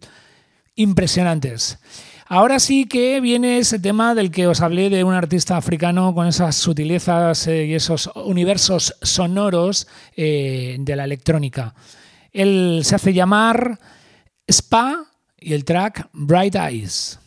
impresionantes. 0.75 1.79
Ahora 2.25 2.59
sí 2.59 2.83
que 2.83 3.21
viene 3.21 3.57
ese 3.57 3.79
tema 3.79 4.15
del 4.15 4.31
que 4.31 4.47
os 4.47 4.59
hablé 4.59 4.89
de 4.89 5.05
un 5.05 5.13
artista 5.13 5.55
africano 5.55 6.13
con 6.13 6.27
esas 6.27 6.57
sutilezas 6.57 7.47
eh, 7.47 7.67
y 7.67 7.73
esos 7.73 8.11
universos 8.15 8.97
sonoros 9.01 9.87
de 10.17 10.93
la 10.93 11.05
electrónica. 11.05 11.73
Él 12.33 12.81
se 12.83 12.95
hace 12.95 13.13
llamar 13.13 13.79
Spa 14.51 15.05
y 15.39 15.53
el 15.53 15.63
track 15.63 16.09
Bright 16.11 16.55
Eyes. 16.55 17.20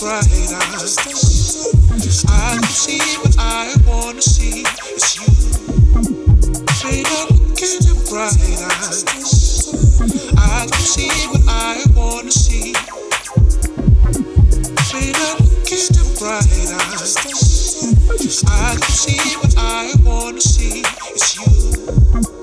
bright 0.00 0.24
eyes. 0.52 0.96
I 2.28 2.60
see 2.68 3.00
what 3.18 3.34
I 3.38 3.74
wanna 3.86 4.22
see. 4.22 4.64
It's 4.94 5.16
you. 5.16 5.26
Bright 8.08 8.36
eyes? 8.38 9.04
I 10.36 10.66
can 10.70 10.80
see 10.80 11.10
what 11.28 11.42
I 11.48 11.84
wanna 11.96 12.30
see. 12.30 12.72
Bright 16.18 16.46
eyes? 16.46 17.16
I 18.46 18.76
can 18.76 18.90
see 18.90 19.36
what 19.36 19.54
I 19.56 19.94
wanna 20.04 20.40
see. 20.40 20.82
It's 21.10 21.36
you. 21.36 22.37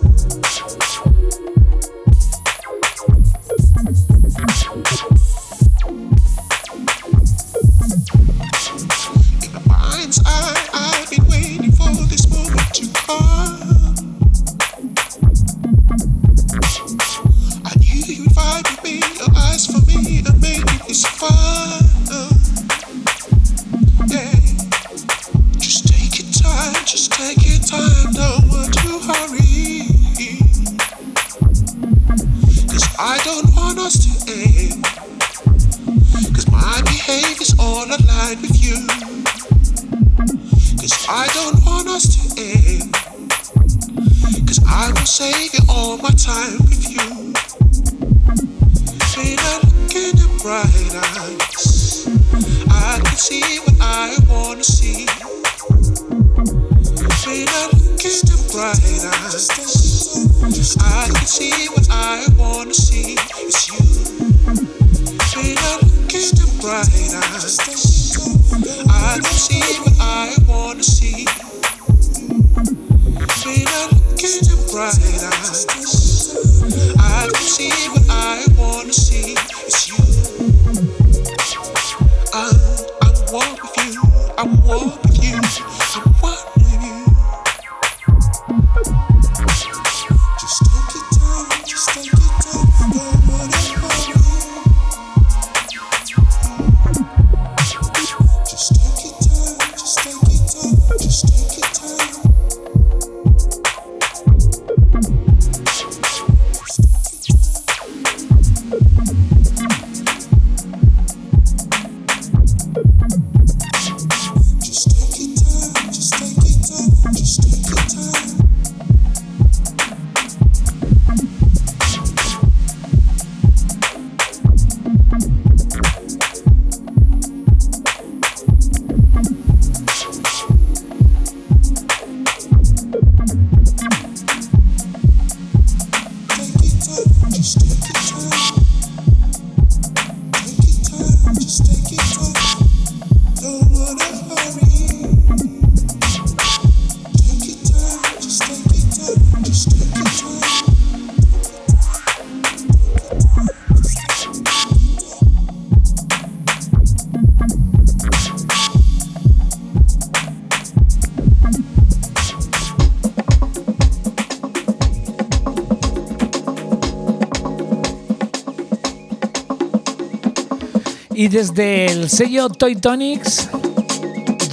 Desde 171.36 171.88
el 171.88 172.10
sello 172.10 172.48
Toy 172.48 172.78
Tonics 172.78 173.50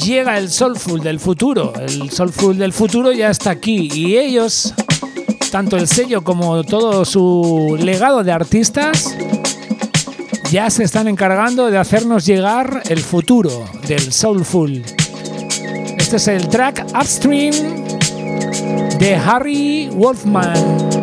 llega 0.04 0.36
el 0.36 0.50
Soulful 0.50 1.00
del 1.00 1.20
futuro. 1.20 1.72
El 1.78 2.10
Soulful 2.10 2.58
del 2.58 2.72
futuro 2.72 3.12
ya 3.12 3.30
está 3.30 3.50
aquí 3.50 3.88
y 3.94 4.16
ellos, 4.16 4.74
tanto 5.52 5.76
el 5.76 5.86
sello 5.86 6.24
como 6.24 6.64
todo 6.64 7.04
su 7.04 7.78
legado 7.78 8.24
de 8.24 8.32
artistas, 8.32 9.14
ya 10.50 10.68
se 10.70 10.82
están 10.82 11.06
encargando 11.06 11.70
de 11.70 11.78
hacernos 11.78 12.26
llegar 12.26 12.82
el 12.88 12.98
futuro 12.98 13.64
del 13.86 14.12
Soulful. 14.12 14.82
Este 15.98 16.16
es 16.16 16.26
el 16.26 16.48
track 16.48 16.84
Upstream 17.00 17.54
de 18.98 19.14
Harry 19.14 19.88
Wolfman. 19.92 21.01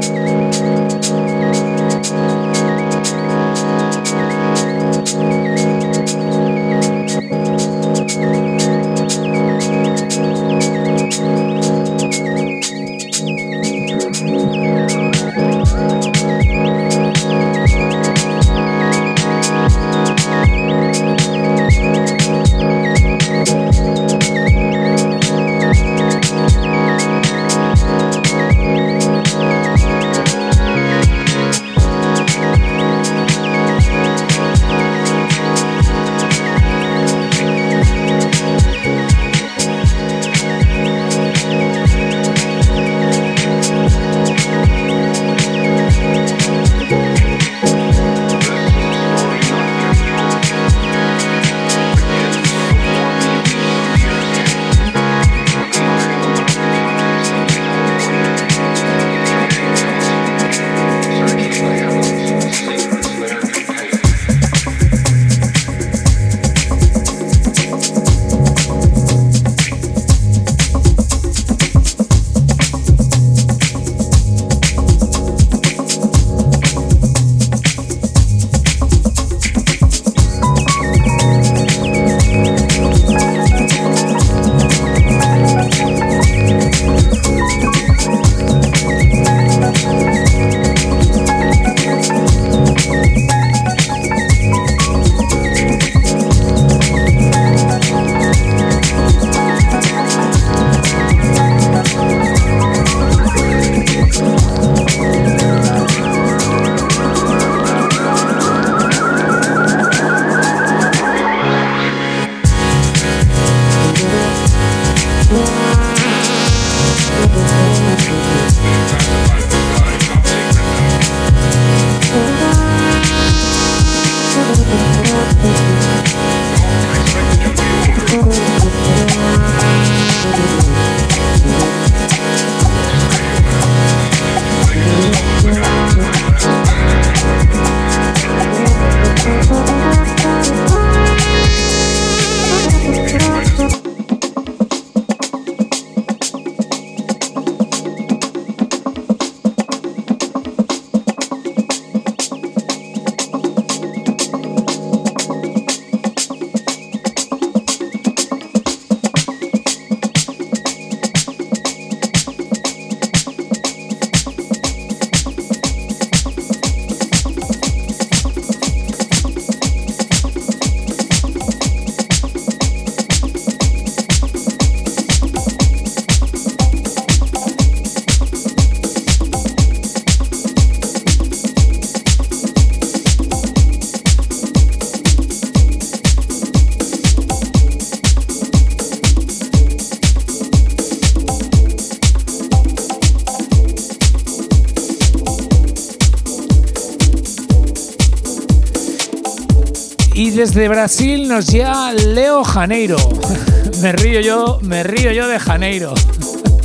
Desde 200.50 200.68
Brasil 200.68 201.28
nos 201.28 201.46
llega 201.46 201.94
Leo 201.94 202.44
Janeiro. 202.44 202.98
me 203.82 203.92
río 203.92 204.20
yo, 204.20 204.58
me 204.64 204.82
río 204.82 205.12
yo 205.12 205.28
de 205.28 205.38
Janeiro. 205.38 205.94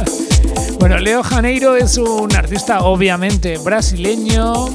bueno, 0.81 0.97
Leo 0.99 1.23
Janeiro 1.23 1.77
es 1.77 1.99
un 1.99 2.35
artista 2.35 2.81
obviamente 2.81 3.59
brasileño, 3.59 4.75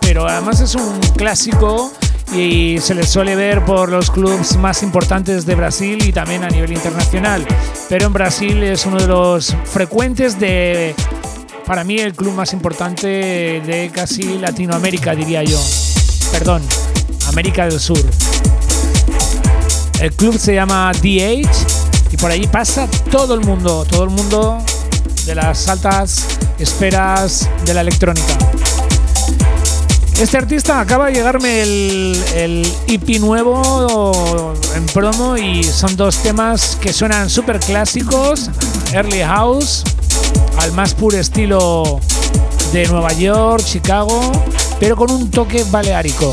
pero 0.00 0.26
además 0.26 0.60
es 0.60 0.74
un 0.74 0.98
clásico 1.16 1.92
y 2.34 2.78
se 2.80 2.96
le 2.96 3.06
suele 3.06 3.36
ver 3.36 3.64
por 3.64 3.90
los 3.90 4.10
clubs 4.10 4.56
más 4.56 4.82
importantes 4.82 5.46
de 5.46 5.54
Brasil 5.54 6.02
y 6.04 6.12
también 6.12 6.42
a 6.42 6.48
nivel 6.48 6.72
internacional. 6.72 7.46
Pero 7.88 8.06
en 8.06 8.12
Brasil 8.12 8.60
es 8.64 8.84
uno 8.86 8.96
de 8.96 9.06
los 9.06 9.54
frecuentes 9.66 10.40
de, 10.40 10.96
para 11.64 11.84
mí, 11.84 11.98
el 11.98 12.12
club 12.12 12.32
más 12.32 12.52
importante 12.52 13.06
de 13.06 13.90
casi 13.94 14.36
Latinoamérica, 14.36 15.14
diría 15.14 15.44
yo. 15.44 15.60
Perdón, 16.32 16.62
América 17.28 17.66
del 17.66 17.78
Sur. 17.78 18.04
El 20.00 20.12
club 20.12 20.38
se 20.38 20.54
llama 20.54 20.92
DH 20.92 21.48
y 22.12 22.16
por 22.16 22.30
ahí 22.30 22.46
pasa 22.46 22.88
todo 23.10 23.34
el 23.34 23.40
mundo, 23.40 23.84
todo 23.84 24.04
el 24.04 24.10
mundo 24.10 24.58
de 25.26 25.34
las 25.34 25.68
altas 25.68 26.24
esferas 26.58 27.48
de 27.66 27.74
la 27.74 27.80
electrónica. 27.80 28.38
Este 30.20 30.36
artista 30.36 30.80
acaba 30.80 31.06
de 31.06 31.14
llegarme 31.14 31.62
el, 31.62 32.24
el 32.36 32.72
EP 32.86 33.18
nuevo 33.20 34.54
en 34.76 34.86
promo 34.86 35.36
y 35.36 35.64
son 35.64 35.96
dos 35.96 36.16
temas 36.18 36.78
que 36.80 36.92
suenan 36.92 37.28
súper 37.28 37.58
clásicos, 37.58 38.50
Early 38.92 39.22
House, 39.22 39.82
al 40.58 40.72
más 40.72 40.94
puro 40.94 41.18
estilo 41.18 42.00
de 42.72 42.86
Nueva 42.86 43.12
York, 43.14 43.64
Chicago, 43.64 44.30
pero 44.78 44.96
con 44.96 45.10
un 45.10 45.30
toque 45.30 45.64
baleárico. 45.70 46.32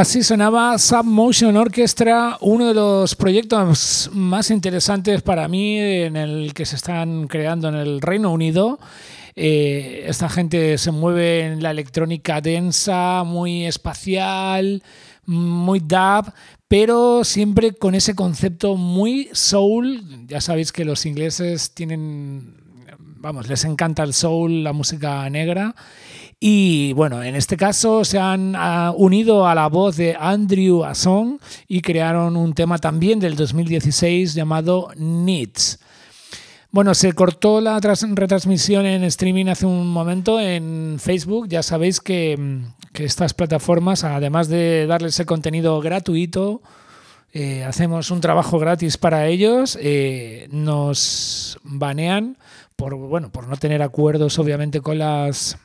Así 0.00 0.22
sonaba 0.22 0.78
Submotion 0.78 1.58
Orchestra, 1.58 2.38
uno 2.40 2.68
de 2.68 2.72
los 2.72 3.14
proyectos 3.14 4.08
más 4.14 4.50
interesantes 4.50 5.20
para 5.20 5.46
mí 5.46 5.78
en 5.78 6.16
el 6.16 6.54
que 6.54 6.64
se 6.64 6.76
están 6.76 7.28
creando 7.28 7.68
en 7.68 7.74
el 7.74 8.00
Reino 8.00 8.32
Unido. 8.32 8.80
Eh, 9.36 10.04
esta 10.06 10.30
gente 10.30 10.78
se 10.78 10.90
mueve 10.90 11.40
en 11.40 11.62
la 11.62 11.70
electrónica 11.70 12.40
densa, 12.40 13.24
muy 13.26 13.66
espacial, 13.66 14.82
muy 15.26 15.80
dub, 15.80 16.32
pero 16.66 17.22
siempre 17.22 17.74
con 17.74 17.94
ese 17.94 18.14
concepto 18.14 18.76
muy 18.76 19.28
soul. 19.34 20.02
Ya 20.26 20.40
sabéis 20.40 20.72
que 20.72 20.86
los 20.86 21.04
ingleses 21.04 21.74
tienen, 21.74 22.54
vamos, 23.18 23.50
les 23.50 23.66
encanta 23.66 24.02
el 24.02 24.14
soul, 24.14 24.64
la 24.64 24.72
música 24.72 25.28
negra. 25.28 25.74
Y 26.42 26.94
bueno, 26.94 27.22
en 27.22 27.36
este 27.36 27.58
caso 27.58 28.02
se 28.02 28.18
han 28.18 28.56
uh, 28.56 28.94
unido 28.96 29.46
a 29.46 29.54
la 29.54 29.68
voz 29.68 29.98
de 29.98 30.16
Andrew 30.18 30.84
Asson 30.84 31.38
y 31.68 31.82
crearon 31.82 32.34
un 32.34 32.54
tema 32.54 32.78
también 32.78 33.20
del 33.20 33.36
2016 33.36 34.32
llamado 34.32 34.88
Needs. 34.96 35.78
Bueno, 36.70 36.94
se 36.94 37.12
cortó 37.12 37.60
la 37.60 37.78
retransmisión 37.78 38.86
en 38.86 39.04
streaming 39.04 39.46
hace 39.46 39.66
un 39.66 39.88
momento 39.88 40.40
en 40.40 40.96
Facebook. 40.98 41.46
Ya 41.48 41.62
sabéis 41.62 42.00
que, 42.00 42.62
que 42.94 43.04
estas 43.04 43.34
plataformas, 43.34 44.04
además 44.04 44.48
de 44.48 44.86
darles 44.86 45.20
el 45.20 45.26
contenido 45.26 45.78
gratuito, 45.82 46.62
eh, 47.34 47.64
hacemos 47.64 48.10
un 48.10 48.22
trabajo 48.22 48.58
gratis 48.58 48.96
para 48.96 49.26
ellos, 49.26 49.78
eh, 49.80 50.48
nos 50.52 51.58
banean 51.64 52.38
por, 52.76 52.94
bueno, 52.94 53.30
por 53.30 53.46
no 53.46 53.56
tener 53.56 53.82
acuerdos 53.82 54.38
obviamente 54.38 54.80
con 54.80 54.98
las 54.98 55.58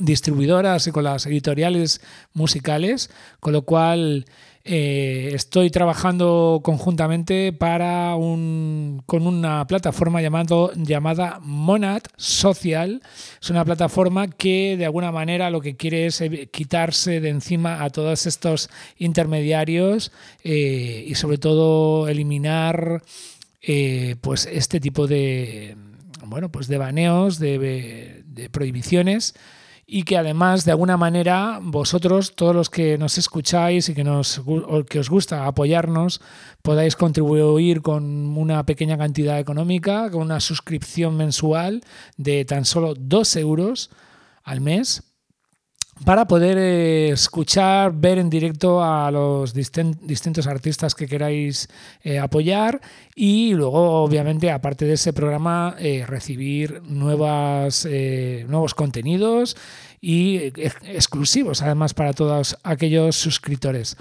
distribuidoras 0.00 0.86
y 0.86 0.92
con 0.92 1.04
las 1.04 1.26
editoriales 1.26 2.00
musicales, 2.32 3.10
con 3.40 3.52
lo 3.52 3.62
cual 3.62 4.26
eh, 4.64 5.30
estoy 5.34 5.70
trabajando 5.70 6.60
conjuntamente 6.62 7.52
para 7.52 8.14
un, 8.14 9.02
con 9.06 9.26
una 9.26 9.66
plataforma 9.66 10.22
llamada 10.22 11.40
Monad 11.42 12.02
Social. 12.16 13.02
Es 13.40 13.50
una 13.50 13.64
plataforma 13.64 14.28
que 14.28 14.76
de 14.78 14.84
alguna 14.84 15.10
manera 15.10 15.50
lo 15.50 15.60
que 15.60 15.76
quiere 15.76 16.06
es 16.06 16.22
quitarse 16.52 17.20
de 17.20 17.28
encima 17.30 17.82
a 17.82 17.90
todos 17.90 18.26
estos 18.26 18.70
intermediarios 18.98 20.12
eh, 20.44 21.04
y 21.08 21.14
sobre 21.16 21.38
todo 21.38 22.06
eliminar 22.08 23.02
eh, 23.60 24.16
pues 24.20 24.46
este 24.46 24.80
tipo 24.80 25.06
de 25.06 25.76
bueno 26.24 26.50
pues 26.50 26.68
de 26.68 26.78
baneos, 26.78 27.40
de 27.40 28.22
prohibiciones 28.52 29.34
y 29.94 30.04
que 30.04 30.16
además 30.16 30.64
de 30.64 30.70
alguna 30.70 30.96
manera 30.96 31.58
vosotros, 31.60 32.34
todos 32.34 32.56
los 32.56 32.70
que 32.70 32.96
nos 32.96 33.18
escucháis 33.18 33.90
y 33.90 33.94
que, 33.94 34.04
nos, 34.04 34.40
que 34.88 34.98
os 34.98 35.10
gusta 35.10 35.46
apoyarnos, 35.46 36.22
podáis 36.62 36.96
contribuir 36.96 37.82
con 37.82 38.38
una 38.38 38.64
pequeña 38.64 38.96
cantidad 38.96 39.38
económica, 39.38 40.10
con 40.10 40.22
una 40.22 40.40
suscripción 40.40 41.18
mensual 41.18 41.82
de 42.16 42.46
tan 42.46 42.64
solo 42.64 42.94
2 42.96 43.36
euros 43.36 43.90
al 44.44 44.62
mes 44.62 45.11
para 46.04 46.26
poder 46.26 46.58
eh, 46.58 47.10
escuchar, 47.10 47.92
ver 47.92 48.18
en 48.18 48.30
directo 48.30 48.82
a 48.82 49.10
los 49.10 49.54
distintos 49.54 50.46
artistas 50.46 50.94
que 50.94 51.06
queráis 51.06 51.68
eh, 52.02 52.18
apoyar 52.18 52.80
y 53.14 53.54
luego, 53.54 54.02
obviamente, 54.02 54.50
aparte 54.50 54.84
de 54.84 54.94
ese 54.94 55.12
programa, 55.12 55.76
eh, 55.78 56.04
recibir 56.06 56.82
nuevas, 56.84 57.86
nuevos 58.48 58.74
contenidos 58.74 59.56
y 60.00 60.38
exclusivos, 60.92 61.62
además, 61.62 61.94
para 61.94 62.12
todos 62.12 62.56
aquellos 62.62 63.16
suscriptores. 63.16 63.96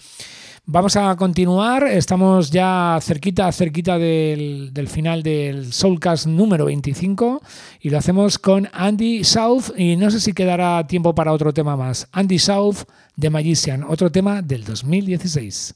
Vamos 0.66 0.95
a 0.95 1.16
continuar, 1.16 1.88
estamos 1.88 2.51
ya 2.51 2.99
cerquita, 3.01 3.51
cerquita 3.51 3.97
del, 3.97 4.72
final 4.88 5.24
del 5.24 5.74
Soulcast 5.74 6.28
número 6.28 6.66
25 6.66 7.41
y 7.82 7.89
lo 7.89 7.97
hacemos 7.97 8.38
con 8.38 8.70
Andy 8.72 9.24
South 9.24 9.74
y 9.76 9.95
no 9.95 10.12
sé 10.12 10.20
si 10.20 10.34
quedará 10.34 10.86
tiempo 10.86 11.16
para 11.16 11.34
otro 11.34 11.51
tema 11.51 11.76
más. 11.76 12.07
Andy 12.12 12.38
South 12.38 12.86
de 13.16 13.30
Magician, 13.32 13.84
otro 13.84 14.12
tema 14.12 14.43
del 14.43 14.64
2016. 14.64 15.74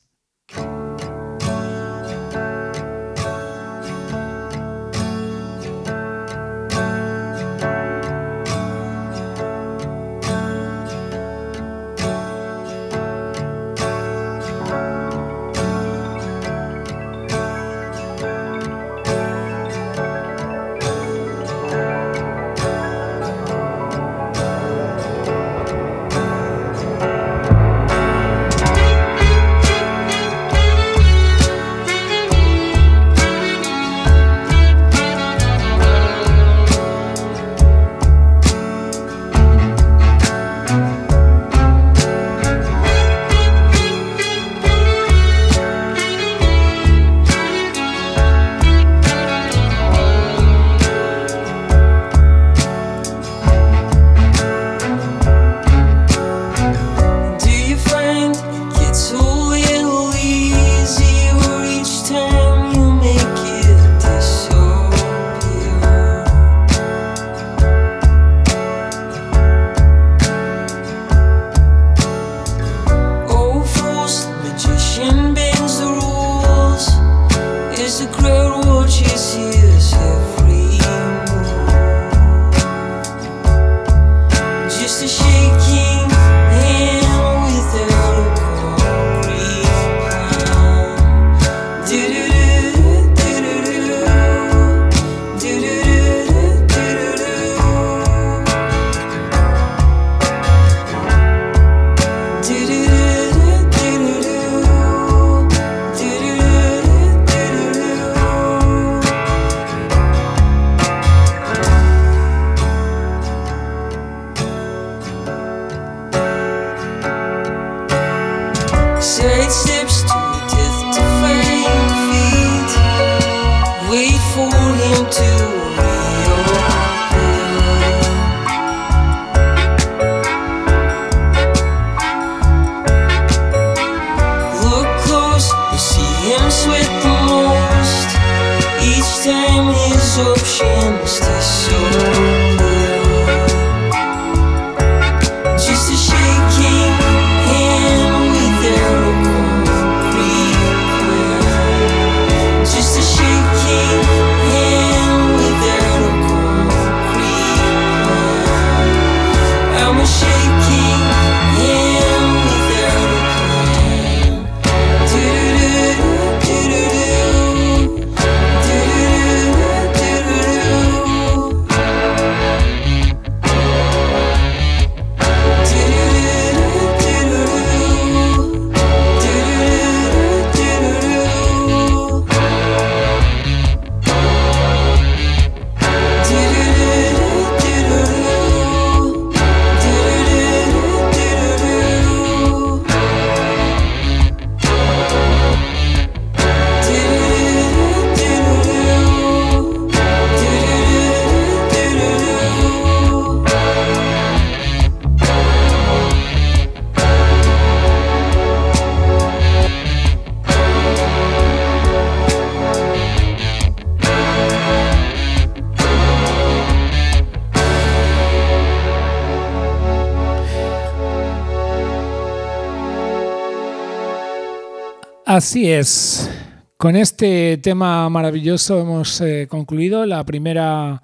Así 225.35 225.69
es. 225.69 226.29
Con 226.77 226.95
este 226.95 227.57
tema 227.57 228.07
maravilloso 228.07 228.79
hemos 228.79 229.19
eh, 229.19 229.47
concluido 229.49 230.05
la 230.05 230.23
primera, 230.23 231.03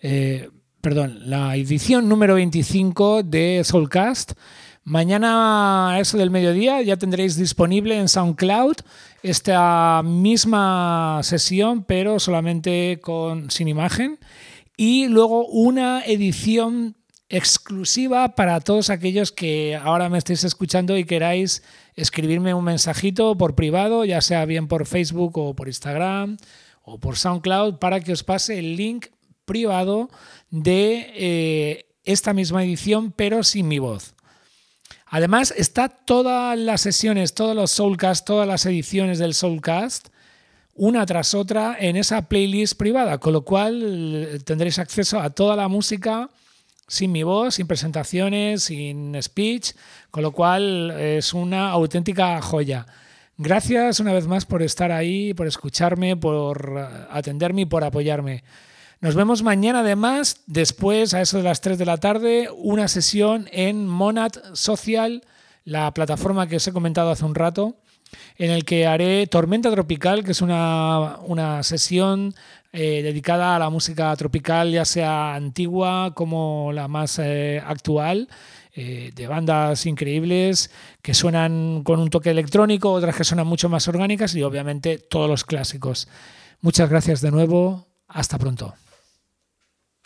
eh, 0.00 0.48
perdón, 0.80 1.28
la 1.28 1.56
edición 1.56 2.08
número 2.08 2.36
25 2.36 3.24
de 3.24 3.62
Soulcast. 3.64 4.34
Mañana 4.84 5.90
a 5.90 5.98
eso 5.98 6.16
del 6.16 6.30
mediodía 6.30 6.82
ya 6.82 6.96
tendréis 6.96 7.34
disponible 7.34 7.98
en 7.98 8.08
SoundCloud 8.08 8.76
esta 9.24 10.02
misma 10.04 11.18
sesión, 11.24 11.82
pero 11.82 12.20
solamente 12.20 13.00
con, 13.02 13.50
sin 13.50 13.66
imagen. 13.66 14.20
Y 14.76 15.08
luego 15.08 15.48
una 15.48 16.04
edición 16.04 16.94
exclusiva 17.28 18.34
para 18.34 18.60
todos 18.60 18.90
aquellos 18.90 19.32
que 19.32 19.76
ahora 19.76 20.08
me 20.08 20.18
estéis 20.18 20.44
escuchando 20.44 20.96
y 20.96 21.04
queráis 21.04 21.62
escribirme 21.96 22.54
un 22.54 22.64
mensajito 22.64 23.36
por 23.36 23.54
privado, 23.54 24.04
ya 24.04 24.20
sea 24.20 24.44
bien 24.44 24.68
por 24.68 24.86
Facebook 24.86 25.38
o 25.38 25.54
por 25.54 25.68
Instagram 25.68 26.36
o 26.82 26.98
por 26.98 27.16
SoundCloud, 27.16 27.78
para 27.78 28.00
que 28.00 28.12
os 28.12 28.22
pase 28.24 28.58
el 28.58 28.76
link 28.76 29.06
privado 29.44 30.10
de 30.50 31.12
eh, 31.14 31.86
esta 32.04 32.34
misma 32.34 32.62
edición, 32.62 33.12
pero 33.12 33.42
sin 33.42 33.68
mi 33.68 33.78
voz. 33.78 34.14
Además, 35.06 35.54
está 35.56 35.88
todas 35.88 36.58
las 36.58 36.80
sesiones, 36.80 37.34
todos 37.34 37.54
los 37.54 37.70
Soulcast, 37.70 38.26
todas 38.26 38.48
las 38.48 38.66
ediciones 38.66 39.18
del 39.18 39.34
Soulcast, 39.34 40.08
una 40.74 41.06
tras 41.06 41.34
otra 41.34 41.76
en 41.78 41.96
esa 41.96 42.28
playlist 42.28 42.76
privada, 42.76 43.18
con 43.18 43.32
lo 43.32 43.44
cual 43.44 43.82
eh, 43.84 44.38
tendréis 44.44 44.78
acceso 44.78 45.20
a 45.20 45.30
toda 45.30 45.56
la 45.56 45.68
música 45.68 46.30
sin 46.86 47.12
mi 47.12 47.22
voz, 47.22 47.54
sin 47.54 47.66
presentaciones, 47.66 48.64
sin 48.64 49.20
speech, 49.22 49.72
con 50.10 50.22
lo 50.22 50.32
cual 50.32 50.90
es 50.98 51.34
una 51.34 51.70
auténtica 51.70 52.40
joya. 52.42 52.86
Gracias 53.36 53.98
una 54.00 54.12
vez 54.12 54.26
más 54.28 54.46
por 54.46 54.62
estar 54.62 54.92
ahí, 54.92 55.34
por 55.34 55.46
escucharme, 55.46 56.16
por 56.16 56.78
atenderme 57.10 57.62
y 57.62 57.66
por 57.66 57.82
apoyarme. 57.82 58.44
Nos 59.00 59.16
vemos 59.16 59.42
mañana 59.42 59.80
además, 59.80 60.40
después 60.46 61.14
a 61.14 61.20
eso 61.20 61.38
de 61.38 61.42
las 61.42 61.60
3 61.60 61.76
de 61.76 61.84
la 61.84 61.98
tarde, 61.98 62.48
una 62.56 62.88
sesión 62.88 63.48
en 63.52 63.86
Monad 63.86 64.32
Social, 64.52 65.24
la 65.64 65.92
plataforma 65.92 66.46
que 66.46 66.56
os 66.56 66.66
he 66.66 66.72
comentado 66.72 67.10
hace 67.10 67.24
un 67.24 67.34
rato, 67.34 67.76
en 68.36 68.50
el 68.50 68.64
que 68.64 68.86
haré 68.86 69.26
Tormenta 69.26 69.70
Tropical, 69.70 70.24
que 70.24 70.32
es 70.32 70.42
una, 70.42 71.18
una 71.26 71.62
sesión 71.62 72.34
eh, 72.76 73.02
dedicada 73.02 73.54
a 73.54 73.58
la 73.60 73.70
música 73.70 74.14
tropical, 74.16 74.72
ya 74.72 74.84
sea 74.84 75.36
antigua 75.36 76.12
como 76.12 76.72
la 76.72 76.88
más 76.88 77.20
eh, 77.20 77.62
actual, 77.64 78.28
eh, 78.74 79.12
de 79.14 79.26
bandas 79.28 79.86
increíbles 79.86 80.72
que 81.00 81.14
suenan 81.14 81.84
con 81.84 82.00
un 82.00 82.10
toque 82.10 82.30
electrónico, 82.30 82.90
otras 82.90 83.14
que 83.14 83.22
suenan 83.22 83.46
mucho 83.46 83.68
más 83.68 83.86
orgánicas 83.86 84.34
y 84.34 84.42
obviamente 84.42 84.98
todos 84.98 85.30
los 85.30 85.44
clásicos. 85.44 86.08
Muchas 86.62 86.90
gracias 86.90 87.20
de 87.20 87.30
nuevo, 87.30 87.86
hasta 88.08 88.38
pronto. 88.38 88.74